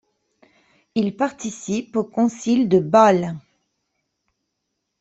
Il 0.95 1.15
participe 1.15 1.95
au 1.95 2.03
concile 2.03 2.67
de 2.67 2.79
Bâle. 2.79 3.37